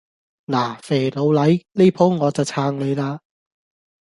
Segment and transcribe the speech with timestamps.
[0.47, 3.19] 嗱，肥佬黎，呢舖我就撐你嘞